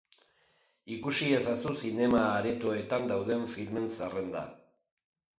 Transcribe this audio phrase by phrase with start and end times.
[0.93, 4.43] Ikusi ezazu zinema-aretoetan dauden filmen zerrenda.